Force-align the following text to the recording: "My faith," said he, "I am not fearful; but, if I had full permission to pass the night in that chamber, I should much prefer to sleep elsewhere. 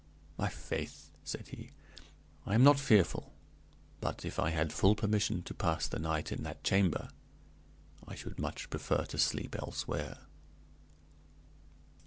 "My 0.35 0.49
faith," 0.49 1.11
said 1.23 1.49
he, 1.49 1.69
"I 2.47 2.55
am 2.55 2.63
not 2.63 2.79
fearful; 2.79 3.31
but, 3.99 4.25
if 4.25 4.39
I 4.39 4.49
had 4.49 4.73
full 4.73 4.95
permission 4.95 5.43
to 5.43 5.53
pass 5.53 5.87
the 5.87 5.99
night 5.99 6.31
in 6.31 6.41
that 6.41 6.63
chamber, 6.63 7.09
I 8.07 8.15
should 8.15 8.39
much 8.39 8.71
prefer 8.71 9.05
to 9.05 9.19
sleep 9.19 9.55
elsewhere. 9.59 10.17